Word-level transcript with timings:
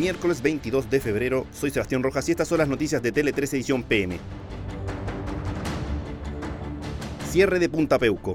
Miércoles 0.00 0.40
22 0.40 0.88
de 0.88 0.98
febrero, 0.98 1.46
soy 1.52 1.70
Sebastián 1.70 2.02
Rojas 2.02 2.26
y 2.26 2.30
estas 2.30 2.48
son 2.48 2.56
las 2.56 2.68
noticias 2.68 3.02
de 3.02 3.12
Tele 3.12 3.34
3 3.34 3.52
Edición 3.52 3.82
PM. 3.82 4.18
Cierre 7.28 7.58
de 7.58 7.68
Punta 7.68 7.98
Peuco. 7.98 8.34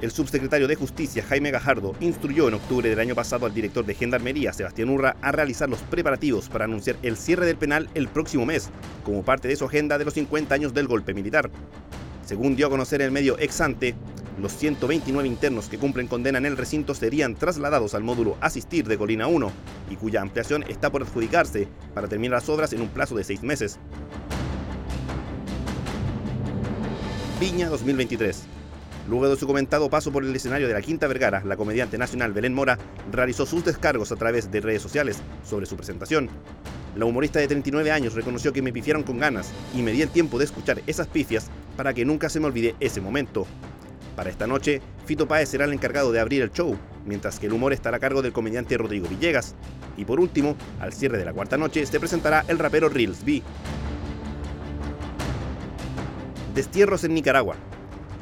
El 0.00 0.12
subsecretario 0.12 0.68
de 0.68 0.76
Justicia, 0.76 1.24
Jaime 1.28 1.50
Gajardo, 1.50 1.96
instruyó 1.98 2.46
en 2.46 2.54
octubre 2.54 2.88
del 2.88 3.00
año 3.00 3.16
pasado 3.16 3.46
al 3.46 3.52
director 3.52 3.84
de 3.84 3.94
Gendarmería, 3.94 4.52
Sebastián 4.52 4.90
Urra, 4.90 5.16
a 5.22 5.32
realizar 5.32 5.68
los 5.68 5.80
preparativos 5.80 6.48
para 6.48 6.66
anunciar 6.66 6.94
el 7.02 7.16
cierre 7.16 7.46
del 7.46 7.56
penal 7.56 7.90
el 7.94 8.06
próximo 8.06 8.46
mes, 8.46 8.70
como 9.04 9.24
parte 9.24 9.48
de 9.48 9.56
su 9.56 9.64
agenda 9.64 9.98
de 9.98 10.04
los 10.04 10.14
50 10.14 10.54
años 10.54 10.72
del 10.72 10.86
golpe 10.86 11.14
militar. 11.14 11.50
Según 12.24 12.54
dio 12.54 12.68
a 12.68 12.70
conocer 12.70 13.02
el 13.02 13.10
medio 13.10 13.36
Exante, 13.40 13.96
los 14.38 14.52
129 14.52 15.26
internos 15.26 15.68
que 15.68 15.78
cumplen 15.78 16.08
condena 16.08 16.38
en 16.38 16.46
el 16.46 16.56
recinto 16.56 16.94
serían 16.94 17.34
trasladados 17.34 17.94
al 17.94 18.02
módulo 18.02 18.36
Asistir 18.40 18.86
de 18.86 18.98
Colina 18.98 19.26
1 19.26 19.50
y 19.90 19.96
cuya 19.96 20.20
ampliación 20.20 20.64
está 20.68 20.90
por 20.90 21.02
adjudicarse 21.02 21.68
para 21.94 22.08
terminar 22.08 22.40
las 22.40 22.48
obras 22.48 22.72
en 22.72 22.82
un 22.82 22.88
plazo 22.88 23.16
de 23.16 23.24
seis 23.24 23.42
meses. 23.42 23.78
Viña 27.40 27.68
2023. 27.68 28.44
Luego 29.08 29.28
de 29.28 29.36
su 29.36 29.46
comentado 29.46 29.88
paso 29.88 30.10
por 30.10 30.24
el 30.24 30.34
escenario 30.34 30.66
de 30.66 30.74
la 30.74 30.82
Quinta 30.82 31.06
Vergara, 31.06 31.42
la 31.44 31.56
comediante 31.56 31.96
nacional 31.96 32.32
Belén 32.32 32.54
Mora 32.54 32.76
realizó 33.12 33.46
sus 33.46 33.64
descargos 33.64 34.10
a 34.10 34.16
través 34.16 34.50
de 34.50 34.60
redes 34.60 34.82
sociales 34.82 35.18
sobre 35.44 35.66
su 35.66 35.76
presentación. 35.76 36.28
La 36.96 37.04
humorista 37.04 37.38
de 37.38 37.46
39 37.46 37.92
años 37.92 38.14
reconoció 38.14 38.52
que 38.52 38.62
me 38.62 38.72
pifiaron 38.72 39.02
con 39.02 39.18
ganas 39.18 39.52
y 39.74 39.82
me 39.82 39.92
di 39.92 40.02
el 40.02 40.08
tiempo 40.08 40.38
de 40.38 40.46
escuchar 40.46 40.82
esas 40.86 41.06
pifias 41.06 41.50
para 41.76 41.94
que 41.94 42.04
nunca 42.04 42.28
se 42.28 42.40
me 42.40 42.46
olvide 42.46 42.74
ese 42.80 43.00
momento. 43.00 43.46
Para 44.16 44.30
esta 44.30 44.46
noche, 44.46 44.80
Fito 45.04 45.28
Páez 45.28 45.50
será 45.50 45.66
el 45.66 45.74
encargado 45.74 46.10
de 46.10 46.20
abrir 46.20 46.40
el 46.40 46.50
show, 46.50 46.76
mientras 47.04 47.38
que 47.38 47.46
el 47.46 47.52
humor 47.52 47.74
estará 47.74 47.98
a 47.98 48.00
cargo 48.00 48.22
del 48.22 48.32
comediante 48.32 48.78
Rodrigo 48.78 49.06
Villegas. 49.08 49.54
Y 49.98 50.06
por 50.06 50.18
último, 50.18 50.56
al 50.80 50.94
cierre 50.94 51.18
de 51.18 51.26
la 51.26 51.34
cuarta 51.34 51.58
noche, 51.58 51.84
se 51.84 52.00
presentará 52.00 52.42
el 52.48 52.58
rapero 52.58 52.88
Reels 52.88 53.24
B. 53.24 53.42
Destierros 56.54 57.04
en 57.04 57.12
Nicaragua. 57.12 57.56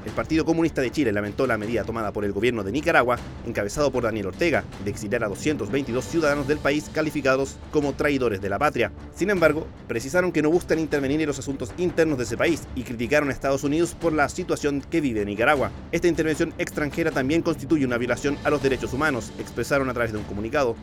El 0.05 0.13
Partido 0.13 0.45
Comunista 0.45 0.83
de 0.83 0.91
Chile 0.91 1.13
lamentó 1.13 1.47
la 1.47 1.57
medida 1.57 1.85
tomada 1.85 2.13
por 2.13 2.25
el 2.25 2.33
gobierno 2.33 2.63
de 2.63 2.73
Nicaragua, 2.73 3.19
encabezado 3.47 3.91
por 3.91 4.03
Daniel 4.03 4.27
Ortega, 4.27 4.65
de 4.85 4.91
exiliar 4.91 5.25
a 5.25 5.29
222 5.29 6.05
ciudadanos 6.05 6.47
del 6.47 6.59
país 6.59 6.91
calificados 6.93 7.57
como 7.71 7.95
traidores 7.95 8.43
de 8.43 8.51
la 8.51 8.59
patria. 8.59 8.93
Sin 9.15 9.31
embargo, 9.31 9.67
precisaron 9.89 10.31
que 10.31 10.43
no 10.43 10.51
buscan 10.51 10.79
intervenir 10.79 11.21
en 11.23 11.27
los 11.27 11.39
asuntos 11.39 11.73
internos 11.79 12.19
de 12.19 12.25
ese 12.25 12.37
país 12.37 12.65
y 12.75 12.83
criticaron 12.83 13.31
a 13.31 13.33
Estados 13.33 13.65
Unidos 13.65 13.95
por 13.99 14.13
la 14.13 14.29
situación 14.29 14.83
que 14.83 15.01
vive 15.01 15.25
Nicaragua. 15.25 15.71
Esta 15.91 16.09
intervención 16.09 16.53
extranjera 16.59 17.11
también 17.11 17.41
constituye 17.41 17.87
una 17.87 17.97
violación 17.97 18.37
a 18.45 18.51
los 18.51 18.63
derechos 18.63 18.93
humanos, 18.93 19.33
expresaron 19.39 19.89
a 19.89 19.95
través 19.95 20.13
de 20.13 20.19
un 20.19 20.25
comunicado. 20.25 20.77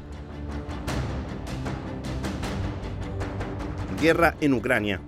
Guerra 4.02 4.36
en 4.42 4.56
Ucrania. 4.56 5.00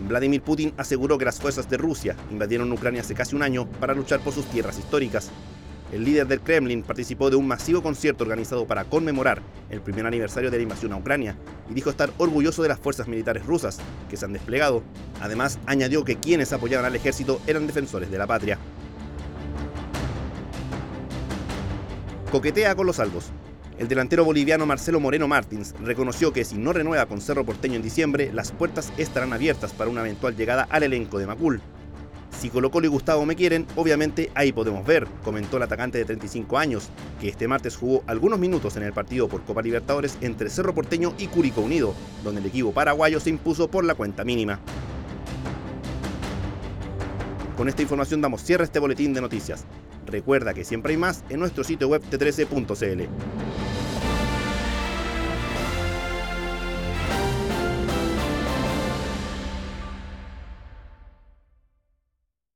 Vladimir 0.00 0.42
Putin 0.42 0.74
aseguró 0.76 1.18
que 1.18 1.24
las 1.24 1.40
fuerzas 1.40 1.68
de 1.68 1.76
Rusia 1.76 2.16
invadieron 2.30 2.72
Ucrania 2.72 3.00
hace 3.00 3.14
casi 3.14 3.36
un 3.36 3.42
año 3.42 3.66
para 3.80 3.94
luchar 3.94 4.20
por 4.20 4.32
sus 4.32 4.46
tierras 4.46 4.78
históricas. 4.78 5.30
El 5.92 6.04
líder 6.04 6.26
del 6.26 6.40
Kremlin 6.40 6.82
participó 6.82 7.30
de 7.30 7.36
un 7.36 7.46
masivo 7.46 7.82
concierto 7.82 8.24
organizado 8.24 8.66
para 8.66 8.84
conmemorar 8.84 9.42
el 9.70 9.80
primer 9.80 10.06
aniversario 10.06 10.50
de 10.50 10.56
la 10.56 10.62
invasión 10.64 10.92
a 10.92 10.96
Ucrania 10.96 11.36
y 11.70 11.74
dijo 11.74 11.90
estar 11.90 12.12
orgulloso 12.18 12.62
de 12.62 12.68
las 12.68 12.80
fuerzas 12.80 13.06
militares 13.06 13.46
rusas 13.46 13.78
que 14.10 14.16
se 14.16 14.24
han 14.24 14.32
desplegado. 14.32 14.82
Además, 15.20 15.58
añadió 15.66 16.04
que 16.04 16.16
quienes 16.16 16.52
apoyaban 16.52 16.86
al 16.86 16.96
ejército 16.96 17.40
eran 17.46 17.66
defensores 17.66 18.10
de 18.10 18.18
la 18.18 18.26
patria. 18.26 18.58
Coquetea 22.32 22.74
con 22.74 22.86
los 22.86 22.96
salvos. 22.96 23.30
El 23.76 23.88
delantero 23.88 24.24
boliviano 24.24 24.66
Marcelo 24.66 25.00
Moreno 25.00 25.26
Martins 25.26 25.74
reconoció 25.80 26.32
que 26.32 26.44
si 26.44 26.56
no 26.56 26.72
renueva 26.72 27.06
con 27.06 27.20
Cerro 27.20 27.44
Porteño 27.44 27.74
en 27.74 27.82
diciembre, 27.82 28.30
las 28.32 28.52
puertas 28.52 28.92
estarán 28.98 29.32
abiertas 29.32 29.72
para 29.72 29.90
una 29.90 30.02
eventual 30.02 30.36
llegada 30.36 30.68
al 30.70 30.84
elenco 30.84 31.18
de 31.18 31.26
Macul. 31.26 31.60
Si 32.38 32.50
Colo 32.50 32.70
Colo 32.70 32.86
y 32.86 32.88
Gustavo 32.88 33.26
me 33.26 33.34
quieren, 33.34 33.66
obviamente 33.74 34.30
ahí 34.34 34.52
podemos 34.52 34.86
ver, 34.86 35.08
comentó 35.24 35.56
el 35.56 35.64
atacante 35.64 35.98
de 35.98 36.04
35 36.04 36.56
años, 36.56 36.88
que 37.20 37.28
este 37.28 37.48
martes 37.48 37.76
jugó 37.76 38.04
algunos 38.06 38.38
minutos 38.38 38.76
en 38.76 38.84
el 38.84 38.92
partido 38.92 39.28
por 39.28 39.42
Copa 39.42 39.62
Libertadores 39.62 40.18
entre 40.20 40.50
Cerro 40.50 40.72
Porteño 40.72 41.12
y 41.18 41.26
Curicó 41.26 41.60
Unido, 41.60 41.94
donde 42.22 42.42
el 42.42 42.46
equipo 42.46 42.72
paraguayo 42.72 43.18
se 43.18 43.30
impuso 43.30 43.68
por 43.68 43.84
la 43.84 43.96
cuenta 43.96 44.24
mínima. 44.24 44.60
Con 47.56 47.68
esta 47.68 47.82
información 47.82 48.20
damos 48.20 48.42
cierre 48.42 48.62
a 48.62 48.66
este 48.66 48.78
boletín 48.78 49.14
de 49.14 49.20
noticias. 49.20 49.64
Recuerda 50.14 50.54
que 50.54 50.62
siempre 50.62 50.92
hay 50.92 50.96
más 50.96 51.24
en 51.28 51.40
nuestro 51.40 51.64
sitio 51.64 51.88
web 51.88 52.00
t13.cl. 52.08 53.73